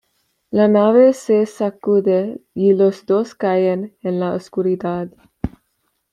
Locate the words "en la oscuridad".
4.01-5.09